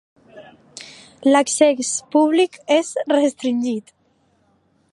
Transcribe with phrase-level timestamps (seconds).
[1.35, 3.95] L'accés públic és restringit.